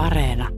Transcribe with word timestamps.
Areena. 0.00 0.48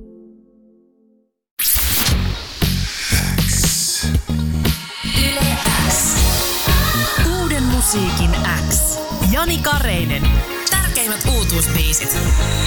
Uuden 7.41 7.63
musiikin 7.63 8.31
X. 8.71 8.99
Jani 9.33 9.59
Kareinen. 9.59 10.23
Tärkeimmät 10.71 11.21
uutuusbiisit. 11.35 12.19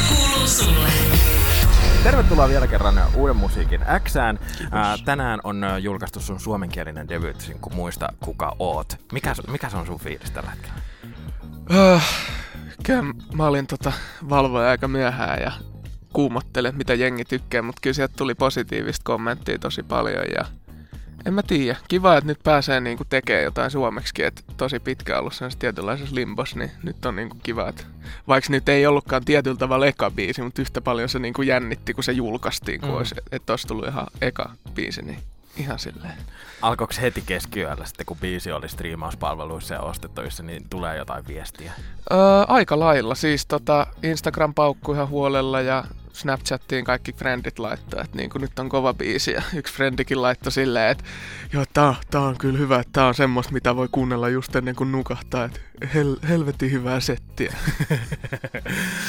Kuuluu 0.07 0.47
sulle. 0.47 0.89
Tervetuloa 2.03 2.47
vielä 2.47 2.67
kerran 2.67 3.01
Uuden 3.15 3.35
musiikin 3.35 3.81
Xään. 4.03 4.39
Ää, 4.71 4.97
tänään 5.05 5.39
on 5.44 5.65
julkaistu 5.81 6.19
sun 6.19 6.39
suomenkielinen 6.39 7.10
devyt, 7.10 7.51
kun 7.62 7.76
muista 7.76 8.10
kuka 8.19 8.55
oot. 8.60 8.97
Mikä, 9.12 9.33
mikä 9.51 9.69
se 9.69 9.78
on 9.78 9.85
sun 9.85 9.99
fiilis 9.99 10.31
tällä 10.31 10.49
hetkellä? 10.49 10.76
Uh, 11.96 12.01
kyllä 12.83 13.03
mä 13.33 13.46
olin 13.46 13.67
tota 13.67 13.92
valvoja 14.29 14.69
aika 14.69 14.87
myöhään 14.87 15.42
ja 15.42 15.51
kuumottele, 16.16 16.71
mitä 16.71 16.93
jengi 16.93 17.25
tykkää, 17.25 17.61
mutta 17.61 17.79
kyllä 17.81 17.93
sieltä 17.93 18.13
tuli 18.17 18.35
positiivista 18.35 19.01
kommenttia 19.03 19.59
tosi 19.59 19.83
paljon 19.83 20.23
ja 20.37 20.45
en 21.25 21.33
mä 21.33 21.43
tiedä. 21.43 21.77
Kiva, 21.87 22.17
että 22.17 22.27
nyt 22.27 22.39
pääsee 22.43 22.79
niinku 22.79 23.03
tekemään 23.09 23.43
jotain 23.43 23.71
suomeksi, 23.71 24.23
että 24.23 24.41
tosi 24.57 24.79
pitkä 24.79 25.20
ollut 25.20 25.33
sen 25.33 25.51
tietynlaisessa 25.59 26.15
limbos, 26.15 26.55
niin 26.55 26.71
nyt 26.83 27.05
on 27.05 27.15
niinku 27.15 27.37
kiva, 27.43 27.70
että 27.70 27.83
vaikka 28.27 28.51
nyt 28.51 28.70
ei 28.70 28.87
ollutkaan 28.87 29.25
tietyllä 29.25 29.57
tavalla 29.57 29.85
eka 29.85 30.11
biisi, 30.11 30.41
mutta 30.41 30.61
yhtä 30.61 30.81
paljon 30.81 31.09
se 31.09 31.20
niinku 31.20 31.41
jännitti, 31.41 31.93
kun 31.93 32.03
se 32.03 32.11
julkaistiin, 32.11 32.79
kun 32.79 32.89
Mm. 32.89 32.93
mm. 32.93 32.97
olisi, 32.97 33.15
että 33.31 33.53
olisi 33.53 33.67
tullut 33.67 33.87
ihan 33.87 34.07
eka 34.21 34.51
biisi, 34.75 35.01
niin 35.01 35.20
ihan 35.57 35.79
silleen. 35.79 36.13
Alkoiko 36.61 36.93
heti 37.01 37.23
keskiyöllä 37.25 37.85
sitten, 37.85 38.05
kun 38.05 38.17
biisi 38.17 38.51
oli 38.51 38.70
striimauspalveluissa 38.70 39.73
ja 39.73 39.81
ostettavissa, 39.81 40.43
niin 40.43 40.70
tulee 40.70 40.97
jotain 40.97 41.27
viestiä? 41.27 41.71
Öö, 42.11 42.17
aika 42.47 42.79
lailla. 42.79 43.15
Siis 43.15 43.45
tota, 43.45 43.87
Instagram 44.03 44.53
paukkui 44.53 44.95
ihan 44.95 45.09
huolella 45.09 45.61
ja 45.61 45.84
Snapchattiin 46.15 46.85
kaikki 46.85 47.13
frendit 47.13 47.59
laittoi, 47.59 48.01
että 48.01 48.17
niin 48.17 48.29
nyt 48.39 48.59
on 48.59 48.69
kova 48.69 48.93
biisi. 48.93 49.31
Ja 49.31 49.41
yksi 49.55 49.73
frendikin 49.73 50.21
laittoi 50.21 50.51
silleen, 50.51 50.91
että 50.91 51.03
joo, 51.53 51.65
tää, 51.73 51.95
tää 52.12 52.21
on 52.21 52.37
kyllä 52.37 52.59
hyvä, 52.59 52.79
että 52.79 52.91
tää 52.93 53.07
on 53.07 53.15
semmoista, 53.15 53.53
mitä 53.53 53.76
voi 53.76 53.87
kuunnella 53.91 54.29
just 54.29 54.55
ennen 54.55 54.75
kuin 54.75 54.91
nukahtaa. 54.91 55.45
Että 55.45 55.59
hel, 55.93 56.15
helvetin 56.29 56.71
hyvää 56.71 56.99
settiä. 56.99 57.53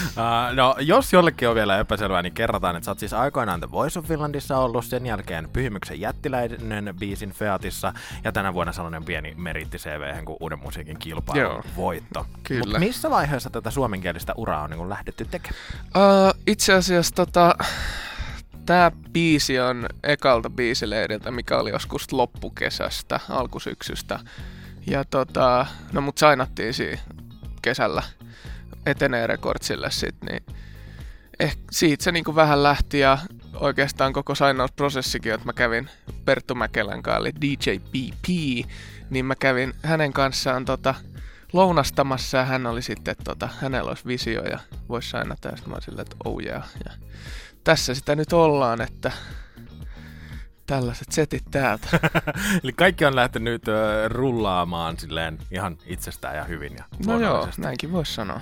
Uh, 0.06 0.56
no, 0.56 0.76
jos 0.80 1.12
jollekin 1.12 1.48
on 1.48 1.54
vielä 1.54 1.78
epäselvää, 1.78 2.22
niin 2.22 2.32
kerrotaan, 2.32 2.76
että 2.76 2.84
sä 2.84 2.90
oot 2.90 2.98
siis 2.98 3.12
aikoinaan 3.12 3.60
The 3.60 3.70
Voice 3.70 3.98
of 3.98 4.04
Finlandissa 4.06 4.58
ollut, 4.58 4.84
sen 4.84 5.06
jälkeen 5.06 5.48
Pyhimyksen 5.52 6.00
jättiläinen 6.00 6.94
biisin 6.98 7.30
Featissa, 7.30 7.92
ja 8.24 8.32
tänä 8.32 8.54
vuonna 8.54 8.72
sellainen 8.72 9.04
pieni 9.04 9.34
meritti 9.34 9.78
CV, 9.78 10.24
kun 10.24 10.36
uuden 10.40 10.58
musiikin 10.58 10.98
kilpailun 10.98 11.42
Joo. 11.42 11.62
voitto. 11.76 12.26
Kyllä. 12.42 12.78
Mut 12.78 12.78
missä 12.78 13.10
vaiheessa 13.10 13.50
tätä 13.50 13.70
suomenkielistä 13.70 14.34
uraa 14.36 14.62
on 14.62 14.70
niin 14.70 14.88
lähdetty 14.88 15.24
tekemään? 15.24 15.62
Uh, 15.84 16.40
itse 16.46 16.72
asiassa 16.72 16.95
tota, 17.14 17.54
tämä 18.66 18.92
biisi 19.12 19.60
on 19.60 19.86
ekalta 20.02 20.50
biisileiriltä, 20.50 21.30
mikä 21.30 21.58
oli 21.58 21.70
joskus 21.70 22.12
loppukesästä, 22.12 23.20
alkusyksystä. 23.28 24.18
Ja 24.86 25.04
tota, 25.04 25.66
no 25.92 26.00
mut 26.00 26.18
sainattiin 26.18 26.74
siinä 26.74 27.02
kesällä 27.62 28.02
etenee 28.86 29.26
rekordsille 29.26 29.90
sit, 29.90 30.16
niin 30.30 30.46
ehkä 31.40 31.62
siitä 31.70 32.04
se 32.04 32.12
niinku 32.12 32.34
vähän 32.34 32.62
lähti 32.62 32.98
ja 32.98 33.18
oikeastaan 33.54 34.12
koko 34.12 34.34
sainausprosessikin, 34.34 35.34
että 35.34 35.46
mä 35.46 35.52
kävin 35.52 35.90
Perttu 36.24 36.54
Mäkelän 36.54 37.02
kanssa, 37.02 37.20
eli 37.20 37.32
DJ 37.40 37.78
PP, 37.78 38.28
niin 39.10 39.24
mä 39.24 39.34
kävin 39.34 39.74
hänen 39.82 40.12
kanssaan 40.12 40.64
tota, 40.64 40.94
lounastamassa 41.56 42.38
ja 42.38 42.44
hän 42.44 42.66
oli 42.66 42.82
sitten, 42.82 43.12
että 43.12 43.24
tota, 43.24 43.48
hänellä 43.60 43.88
olisi 43.88 44.06
visio 44.06 44.44
ja 44.44 44.58
voisi 44.88 45.16
ja 45.16 45.24
sitten 45.24 45.52
mä 45.66 45.72
olin 45.72 45.82
silleen, 45.82 46.02
että 46.02 46.16
oh 46.24 46.42
yeah. 46.42 46.68
ja 46.84 46.92
tässä 47.64 47.94
sitä 47.94 48.16
nyt 48.16 48.32
ollaan, 48.32 48.80
että 48.80 49.12
tällaiset 50.66 51.12
setit 51.12 51.44
täältä. 51.50 51.88
Eli 52.64 52.72
kaikki 52.72 53.04
on 53.04 53.16
lähtenyt 53.16 53.68
ö, 53.68 54.08
rullaamaan 54.08 54.98
silleen 54.98 55.38
ihan 55.50 55.78
itsestään 55.86 56.36
ja 56.36 56.44
hyvin. 56.44 56.72
Ja 56.78 56.84
No 57.06 57.20
joo, 57.20 57.48
näinkin 57.58 57.92
voisi 57.92 58.14
sanoa. 58.14 58.40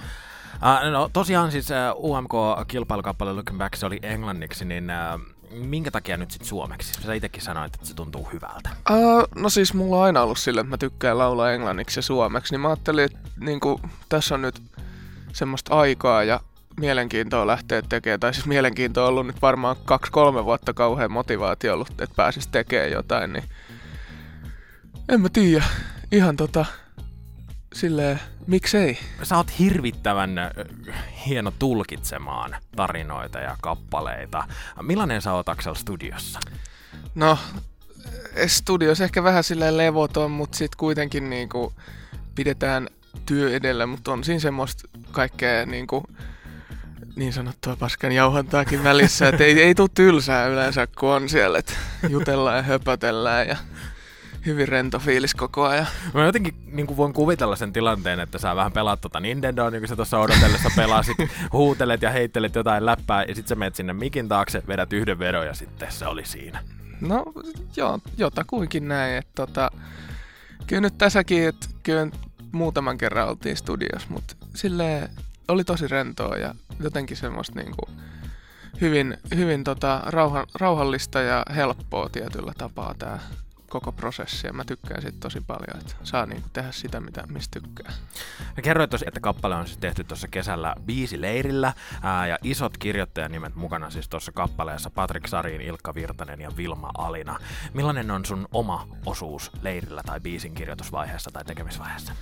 Uh, 0.55 0.91
no 0.91 1.11
tosiaan 1.13 1.53
siis 1.53 1.69
uh, 1.71 2.11
UMK-kilpailukappale 2.11 3.33
Looking 3.33 3.59
Back, 3.59 3.75
se 3.75 3.87
oli 3.87 3.99
englanniksi, 4.03 4.65
niin 4.65 4.91
uh, 5.15 5.34
minkä 5.55 5.91
takia 5.91 6.17
nyt 6.17 6.31
sitten 6.31 6.49
suomeksi? 6.49 6.93
Sä 7.03 7.15
itsekin 7.15 7.43
sanoit, 7.43 7.75
että 7.75 7.87
se 7.87 7.95
tuntuu 7.95 8.29
hyvältä. 8.33 8.71
Uh, 8.91 9.29
no 9.37 9.49
siis 9.49 9.75
mulla 9.75 9.97
on 9.97 10.05
aina 10.05 10.23
ollut 10.23 10.39
sille, 10.39 10.61
että 10.61 10.71
mä 10.71 10.79
tykkään 10.79 11.19
laulaa 11.19 11.53
englanniksi 11.53 11.99
ja 11.99 12.03
suomeksi, 12.03 12.55
niin 12.55 12.61
mä 12.61 12.69
ajattelin, 12.69 13.05
että 13.05 13.19
niin 13.41 13.61
tässä 14.09 14.35
on 14.35 14.43
nyt 14.43 14.63
semmoista 15.33 15.75
aikaa 15.75 16.25
ja 16.25 16.41
mielenkiintoa 16.81 17.47
lähteä 17.47 17.83
tekemään, 17.83 18.21
tai 18.21 18.35
siis 18.35 18.47
mielenkiintoa 18.47 19.05
on 19.05 19.09
ollut 19.09 19.27
nyt 19.27 19.43
varmaan 19.43 19.77
kaksi-kolme 19.85 20.45
vuotta 20.45 20.75
kauhean 20.75 21.13
motivaatio 21.13 21.75
ollut, 21.75 21.91
että 21.91 22.17
pääsis 22.17 22.47
tekemään 22.47 22.91
jotain, 22.91 23.33
niin 23.33 23.45
en 25.09 25.21
mä 25.21 25.29
tiedä, 25.29 25.65
ihan 26.13 26.37
tota, 26.37 26.65
silleen, 27.75 28.21
miksei? 28.47 28.99
Sä 29.23 29.37
oot 29.37 29.59
hirvittävän 29.59 30.31
hieno 31.27 31.53
tulkitsemaan 31.59 32.57
tarinoita 32.77 33.39
ja 33.39 33.57
kappaleita. 33.62 34.45
Millainen 34.83 35.23
sä 35.23 35.33
oot 35.33 35.49
Axel 35.49 35.75
studiossa? 35.75 36.41
No, 37.15 37.39
studios 38.47 39.01
ehkä 39.01 39.23
vähän 39.23 39.45
silleen 39.45 39.77
levoton, 39.77 40.31
mutta 40.31 40.59
sitten 40.59 40.79
kuitenkin 40.79 41.31
niinku 41.31 41.73
pidetään 42.35 42.89
työ 43.27 43.57
edellä, 43.57 43.87
mutta 43.87 44.12
on 44.12 44.25
siinä 44.25 44.41
semmoista 44.41 44.89
kaikkea 45.12 45.67
niinku, 45.67 46.05
niin 47.17 47.33
sanottua 47.33 47.77
paskan 47.77 48.12
jauhantaakin 48.12 48.85
välissä, 48.85 49.29
että 49.29 49.45
ei, 49.45 49.62
ei 49.62 49.75
tule 49.75 49.89
tylsää 49.95 50.47
yleensä, 50.47 50.87
kun 50.87 51.09
on 51.09 51.29
siellä, 51.29 51.59
että 51.59 51.73
jutellaan 52.09 52.56
ja 52.56 52.62
höpötellään 52.62 53.49
ja 53.49 53.56
hyvin 54.47 54.69
rento 54.69 54.99
fiilis 54.99 55.34
koko 55.34 55.65
ajan. 55.65 55.87
Mä 56.15 56.27
jotenkin 56.27 56.55
niin 56.72 56.97
voin 56.97 57.12
kuvitella 57.12 57.56
sen 57.56 57.72
tilanteen, 57.72 58.21
että 58.21 58.38
sä 58.38 58.56
vähän 58.56 58.72
pelaat 58.72 59.00
tota 59.00 59.21
Nintendoa, 59.21 59.71
niin 59.71 59.81
kuin 59.81 59.88
sä 59.88 59.97
tuossa 59.97 60.19
odotellessa 60.19 60.71
pelasit, 60.77 61.16
huutelet 61.53 62.03
ja 62.03 62.10
heittelet 62.10 62.55
jotain 62.55 62.87
läppää, 62.87 63.25
ja 63.25 63.34
sit 63.34 63.49
sä 63.49 63.55
menet 63.55 63.75
sinne 63.75 63.93
mikin 63.93 64.28
taakse, 64.28 64.62
vedät 64.69 64.93
yhden 64.93 65.19
vedon 65.19 65.47
ja 65.47 65.55
sitten 65.55 65.93
se 65.93 66.06
oli 66.06 66.25
siinä. 66.25 66.62
No 67.00 67.25
joo, 67.77 67.99
jotakuinkin 68.16 68.88
näin, 68.88 69.16
että 69.16 69.32
tota, 69.34 69.71
kyllä 70.66 70.81
nyt 70.81 70.99
tässäkin, 70.99 71.49
että 71.49 71.66
kyllä 71.82 72.11
muutaman 72.53 72.99
kerran 72.99 73.28
oltiin 73.28 73.56
studiossa, 73.56 74.09
mutta 74.11 74.37
silleen 74.55 75.09
oli 75.49 75.65
tosi 75.65 75.88
rentoa 75.88 76.37
ja 76.37 76.55
jotenkin 76.81 77.16
semmoista 77.16 77.61
niinku 77.61 77.88
hyvin, 78.81 79.19
hyvin 79.37 79.65
tota, 79.65 80.03
rauha, 80.06 80.47
rauhallista 80.55 81.21
ja 81.21 81.43
helppoa 81.55 82.09
tietyllä 82.09 82.53
tapaa 82.59 82.94
tämä 82.99 83.19
koko 83.75 83.93
prosessi 83.93 84.47
ja 84.47 84.53
mä 84.53 84.65
tykkään 84.65 85.03
siitä 85.03 85.17
tosi 85.21 85.41
paljon, 85.41 85.81
että 85.81 85.95
saa 86.03 86.27
niinku 86.27 86.49
tehdä 86.53 86.73
sitä, 86.73 87.01
mitä, 87.01 87.27
mistä 87.27 87.61
tykkää. 87.61 87.93
Ja 88.57 88.62
kerroit 88.62 88.91
tosi, 88.91 89.05
että 89.09 89.21
kappale 89.21 89.55
on 89.55 89.67
siis 89.67 89.79
tehty 89.79 90.05
tuossa 90.05 90.29
kesällä 90.29 90.75
biisileirillä 90.87 91.73
ää, 92.03 92.27
ja 92.27 92.39
isot 92.43 92.79
kirjoittajanimet 92.79 93.55
mukana 93.55 93.91
siis 93.91 94.09
tuossa 94.09 94.33
kappaleessa 94.33 94.91
Patrik 94.91 95.27
Sarin, 95.29 95.61
Ilkka 95.61 95.95
Virtanen 95.95 96.41
ja 96.41 96.57
Vilma 96.57 96.91
Alina. 96.99 97.39
Millainen 97.73 98.11
on 98.11 98.25
sun 98.25 98.49
oma 98.53 98.89
osuus 99.07 99.51
leirillä 99.62 100.03
tai 100.06 100.21
biisin 100.21 100.55
kirjoitusvaiheessa 100.55 101.31
tai 101.31 101.45
tekemisvaiheessa? 101.45 102.12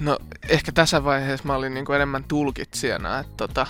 No 0.00 0.18
ehkä 0.48 0.72
tässä 0.72 1.04
vaiheessa 1.04 1.46
mä 1.46 1.54
olin 1.54 1.74
niinku 1.74 1.92
enemmän 1.92 2.24
tulkitsijana, 2.24 3.18
että 3.18 3.32
tota, 3.36 3.66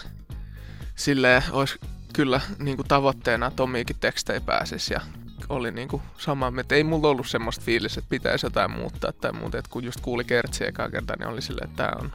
silleen 0.94 1.42
olisi 1.50 1.78
kyllä 2.12 2.40
niinku 2.58 2.84
tavoitteena, 2.84 3.46
että 3.46 3.62
omiikin 3.62 3.96
tekstejä 4.00 4.40
pääsisi 4.40 4.94
ja 4.94 5.00
oli 5.48 5.70
niinku 5.70 6.02
sama, 6.18 6.52
että 6.60 6.74
ei 6.74 6.84
mulla 6.84 7.08
ollut 7.08 7.28
semmoista 7.28 7.64
fiilis, 7.64 7.98
että 7.98 8.10
pitäisi 8.10 8.46
jotain 8.46 8.70
muuttaa 8.70 9.12
tai 9.12 9.32
muuta, 9.32 9.58
että 9.58 9.70
kun 9.70 9.84
just 9.84 10.00
kuuli 10.00 10.24
kertsiä 10.24 10.66
ekaa 10.66 10.90
kertaa, 10.90 11.16
niin 11.18 11.28
oli 11.28 11.42
silleen, 11.42 11.70
että 11.70 11.82
tää 11.82 11.96
on, 12.00 12.12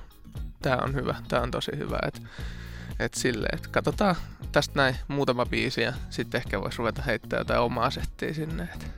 tää 0.61 0.77
on 0.77 0.94
hyvä, 0.94 1.16
tää 1.27 1.41
on 1.41 1.51
tosi 1.51 1.72
hyvä, 1.77 1.99
että 2.07 2.19
et 2.99 3.13
silleen, 3.13 3.55
että 3.55 3.69
katsotaan 3.72 4.16
tästä 4.51 4.73
näin 4.75 4.95
muutama 5.07 5.46
biisi 5.46 5.81
ja 5.81 5.93
sitten 6.09 6.37
ehkä 6.37 6.61
voisi 6.61 6.78
ruveta 6.78 7.02
heittää 7.02 7.40
jotain 7.40 7.59
omaa 7.59 7.90
settiä 7.90 8.34
sinne. 8.34 8.63
Et. 8.63 8.91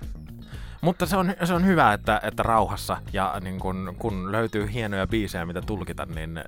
Mutta 0.81 1.05
se 1.05 1.17
on, 1.17 1.33
se 1.43 1.53
on 1.53 1.65
hyvä, 1.65 1.93
että, 1.93 2.21
että 2.23 2.43
rauhassa 2.43 2.97
ja 3.13 3.35
niin 3.43 3.59
kun, 3.59 3.95
kun 3.99 4.31
löytyy 4.31 4.73
hienoja 4.73 5.07
biisejä, 5.07 5.45
mitä 5.45 5.61
tulkita, 5.61 6.05
niin 6.05 6.39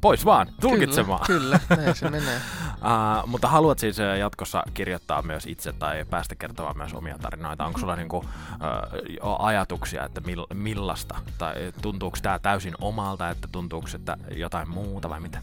pois 0.00 0.24
vaan, 0.24 0.46
tulkitsemaan. 0.60 1.26
Kyllä, 1.26 1.60
kyllä 1.68 1.82
näin 1.82 1.96
se 1.96 2.10
menee. 2.20 2.40
Uh, 2.78 3.28
mutta 3.28 3.48
haluat 3.48 3.78
siis 3.78 3.96
jatkossa 4.18 4.62
kirjoittaa 4.74 5.22
myös 5.22 5.46
itse 5.46 5.72
tai 5.72 6.04
päästä 6.10 6.34
kertomaan 6.34 6.76
myös 6.76 6.94
omia 6.94 7.18
tarinoita? 7.18 7.64
Onko 7.64 7.78
sulla 7.78 7.96
niinku, 7.96 8.16
uh, 8.16 9.44
ajatuksia, 9.46 10.04
että 10.04 10.20
mill, 10.20 10.46
millaista? 10.54 11.14
Tai 11.38 11.72
tuntuuko 11.82 12.18
tämä 12.22 12.38
täysin 12.38 12.74
omalta, 12.80 13.30
että 13.30 13.48
tuntuuko, 13.52 13.88
että 13.94 14.16
jotain 14.34 14.68
muuta 14.68 15.10
vai 15.10 15.20
mitä? 15.20 15.42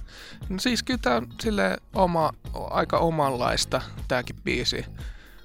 No 0.49 0.59
siis 0.59 0.83
kyllä 0.83 0.99
tää 1.01 1.17
on 1.17 1.27
silleen 1.41 1.77
oma, 1.93 2.31
aika 2.53 2.97
omanlaista 2.97 3.81
tääkin 4.07 4.35
biisi. 4.43 4.85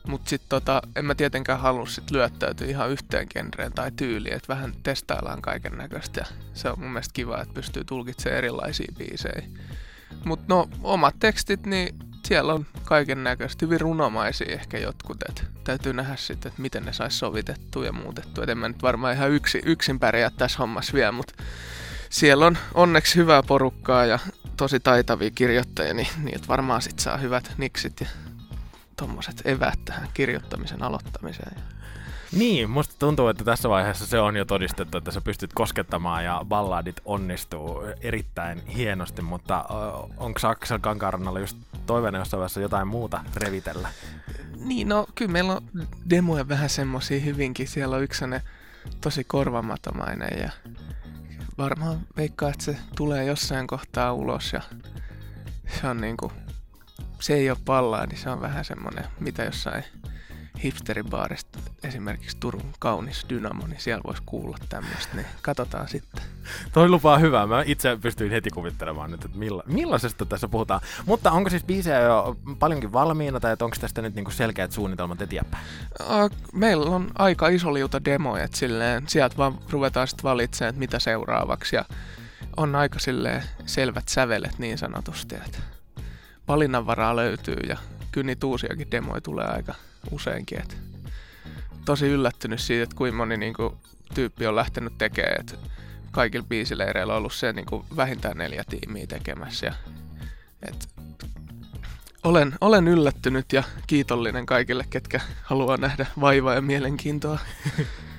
Mut 0.07 0.29
sit 0.29 0.43
tota, 0.49 0.83
en 0.97 1.05
mä 1.05 1.15
tietenkään 1.15 1.61
halua 1.61 1.87
sit 1.87 2.11
lyöttäytyä 2.11 2.67
ihan 2.67 2.91
yhteen 2.91 3.27
genreen 3.31 3.73
tai 3.73 3.91
tyyliin, 3.97 4.35
että 4.35 4.49
vähän 4.55 4.73
testaillaan 4.83 5.43
kaiken 5.43 5.79
näköistä. 5.79 6.25
Se 6.55 6.69
on 6.71 6.79
mun 6.79 6.91
mielestä 6.91 7.13
kiva, 7.13 7.41
että 7.41 7.55
pystyy 7.55 7.85
tulkitsemaan 7.85 8.39
erilaisia 8.39 8.93
biisejä. 8.99 9.43
Mut 10.25 10.49
no, 10.49 10.69
omat 10.83 11.15
tekstit, 11.19 11.67
niin 11.67 11.99
siellä 12.27 12.53
on 12.53 12.67
kaiken 12.85 13.25
näköistä, 13.25 13.67
hyvin 13.67 13.81
runomaisia 13.81 14.55
ehkä 14.55 14.79
jotkut, 14.79 15.17
että 15.29 15.43
täytyy 15.65 15.93
nähdä 15.93 16.17
sitten, 16.17 16.51
että 16.51 16.63
miten 16.63 16.85
ne 16.85 16.93
saisi 16.93 17.19
sovitettua 17.19 17.87
ja 17.87 17.93
muutettua. 17.93 18.45
Et 18.45 18.51
en 18.51 18.59
mä 18.59 18.69
nyt 18.69 18.83
varmaan 18.83 19.15
ihan 19.15 19.31
yksi, 19.31 19.63
yksin 19.65 20.01
pärjää 20.01 20.31
tässä 20.31 20.59
hommassa 20.59 20.93
vielä, 20.93 21.13
mutta 21.13 21.35
siellä 22.11 22.47
on 22.47 22.59
onneksi 22.75 23.17
hyvää 23.17 23.43
porukkaa 23.43 24.05
ja 24.05 24.19
tosi 24.57 24.81
taitavia 24.81 25.31
kirjoittajia, 25.31 25.95
niin 25.95 26.09
niiltä 26.23 26.49
varmaan 26.49 26.83
sit 26.83 26.99
saa 26.99 27.17
hyvät 27.17 27.53
niksit 27.59 28.01
ja 28.01 28.07
tommoset 28.97 29.43
evät 29.45 29.85
tähän 29.85 30.09
kirjoittamisen 30.15 30.83
aloittamiseen. 30.83 31.63
Niin, 32.33 32.71
musta 32.71 32.95
tuntuu, 32.99 33.29
että 33.29 33.45
tässä 33.45 33.69
vaiheessa 33.69 34.07
se 34.07 34.21
on 34.21 34.37
jo 34.37 34.45
todistettu, 34.45 34.99
että 34.99 35.11
sä 35.11 35.21
pystyt 35.21 35.53
koskettamaan 35.53 36.25
ja 36.25 36.41
balladit 36.45 37.01
onnistuu 37.05 37.83
erittäin 38.01 38.67
hienosti, 38.67 39.23
mutta 39.23 39.65
onko 40.17 40.41
Aksel 40.43 40.79
Kankaarannalla 40.79 41.41
just 41.41 41.57
toiveena 41.87 42.19
jossain 42.19 42.39
vaiheessa 42.39 42.61
jotain 42.61 42.89
muuta 42.89 43.25
revitellä? 43.35 43.89
Niin, 44.57 44.89
no 44.89 45.07
kyllä 45.15 45.33
meillä 45.33 45.53
on 45.53 45.63
demoja 46.11 46.49
vähän 46.49 46.71
semmosia 46.71 47.21
hyvinkin. 47.21 47.69
Siellä 47.69 47.97
on 47.97 48.03
yksi 48.03 48.25
tosi 49.01 49.25
korvamatomainen 49.25 50.39
ja 50.41 50.51
varmaan 51.59 52.01
veikkaa, 52.17 52.51
että 52.51 52.65
se 52.65 52.77
tulee 52.97 53.25
jossain 53.25 53.67
kohtaa 53.67 54.13
ulos 54.13 54.53
ja 54.53 54.61
se 55.81 55.87
on 55.89 56.01
niinku, 56.01 56.33
se 57.21 57.35
ei 57.35 57.51
ole 57.51 57.59
pallaa, 57.65 58.07
niin 58.07 58.19
se 58.19 58.31
on 58.31 58.41
vähän 58.41 58.65
semmonen, 58.65 59.05
mitä 59.21 59.45
jossain 59.45 59.85
hipsteribaarista, 60.65 61.59
esimerkiksi 61.85 62.37
Turun 62.41 62.73
kaunis 62.79 63.27
Dynamo, 63.29 63.67
niin 63.67 63.81
siellä 63.81 64.03
voisi 64.07 64.23
kuulla 64.27 64.57
tämmöistä, 64.69 65.17
niin 65.17 65.27
katsotaan 65.43 65.89
sitten. 65.89 66.23
Toi 66.73 66.89
lupaa 66.89 67.19
hyvää. 67.19 67.47
Mä 67.47 67.63
itse 67.67 67.99
pystyin 68.03 68.31
heti 68.31 68.51
kuvittelemaan 68.51 69.11
nyt, 69.11 69.25
että 69.25 69.39
milla, 69.39 69.63
millaisesta 69.67 70.27
tässä 70.27 70.49
puhutaan. 70.49 70.81
Mutta 71.07 71.31
onko 71.31 71.51
siis 71.51 71.65
biisejä 71.65 72.01
jo 72.01 72.37
paljonkin 72.59 72.93
valmiina, 72.93 73.41
tai 73.41 73.57
onko 73.61 73.77
tästä 73.81 74.03
nyt 74.03 74.15
niinku 74.15 74.31
selkeät 74.31 74.73
suunnitelmat 74.73 75.23
eteenpäin? 75.23 75.65
Meillä 76.53 76.91
on 76.91 77.11
aika 77.19 77.49
iso 77.49 77.75
liuta 77.75 78.05
demoja, 78.05 78.45
että 78.45 78.57
silleen, 78.57 79.09
sieltä 79.09 79.37
vaan 79.37 79.59
ruvetaan 79.71 80.09
sitten 80.09 80.25
valitsemaan, 80.25 80.69
että 80.69 80.79
mitä 80.79 80.99
seuraavaksi, 80.99 81.77
ja 81.77 81.85
on 82.57 82.75
aika 82.75 82.99
silleen 82.99 83.43
selvät 83.67 84.09
sävelet 84.09 84.59
niin 84.59 84.79
sanotusti, 84.79 85.35
että 85.35 85.59
valinnanvaraa 86.49 87.17
löytyy, 87.17 87.61
ja 87.69 87.77
kyllä 88.13 88.27
niitä 88.27 88.47
uusiakin 88.47 88.91
demoja 88.91 89.21
tulee 89.21 89.47
aika 89.47 89.75
useinkin. 90.11 90.61
Et 90.61 90.77
tosi 91.85 92.07
yllättynyt 92.07 92.61
siitä, 92.61 92.83
että 92.83 92.97
kuinka 92.97 93.17
moni 93.17 93.37
niinku, 93.37 93.79
tyyppi 94.15 94.47
on 94.47 94.57
lähtenyt 94.57 94.93
tekemään. 94.99 95.41
Et 95.41 95.59
kaikilla 96.11 96.47
biisileireillä 96.49 97.13
on 97.13 97.19
ollut 97.19 97.33
se 97.33 97.53
niinku, 97.53 97.85
vähintään 97.97 98.39
neljä 98.39 98.65
tiimiä 98.69 99.07
tekemässä. 99.07 99.67
Ja, 99.67 99.73
et, 100.63 100.89
olen, 102.25 102.55
olen 102.61 102.89
yllättynyt 102.89 103.53
ja 103.53 103.63
kiitollinen 103.87 104.47
kaikille, 104.47 104.85
ketkä 104.91 105.21
haluaa 105.43 105.77
nähdä 105.77 106.07
vaivaa 106.21 106.55
ja 106.55 106.61
mielenkiintoa. 106.61 107.39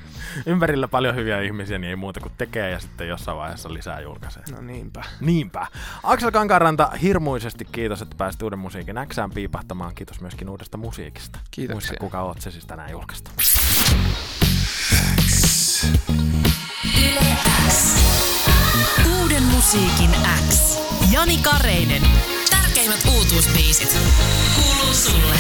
ympärillä 0.46 0.88
paljon 0.88 1.16
hyviä 1.16 1.42
ihmisiä, 1.42 1.80
niin 1.80 1.90
ei 1.90 1.96
muuta 1.96 2.20
kuin 2.20 2.32
tekee 2.38 2.70
ja 2.70 2.80
sitten 2.80 3.08
jossain 3.08 3.38
vaiheessa 3.38 3.74
lisää 3.74 4.00
julkaisee. 4.00 4.44
No 4.52 4.62
niinpä. 4.62 5.04
Niinpä. 5.20 5.68
Aksel 6.04 6.32
Kankaaranta, 6.32 6.90
hirmuisesti 7.02 7.66
kiitos, 7.72 8.02
että 8.02 8.16
pääsit 8.18 8.42
uuden 8.42 8.60
musiikin 8.60 8.96
Xään 9.08 9.32
piipahtamaan. 9.32 9.96
Kiitos 9.96 10.22
myöskin 10.22 10.50
uudesta 10.50 10.78
musiikista. 10.78 11.40
Kiitoksia. 11.52 11.92
Muista, 11.92 11.94
kuka 12.00 12.22
oot 12.22 12.42
se 12.42 12.52
siis 12.52 12.66
tänään 12.66 12.92
julkaista. 12.92 13.32
Uuden 19.22 19.44
musiikin 19.44 20.12
X. 20.50 20.78
Jani 21.12 21.38
Kareinen. 21.38 22.02
Tärkeimmät 22.50 23.06
uutuusbiisit. 23.16 23.98
Kuuluu 24.56 24.94
sulle. 24.94 25.36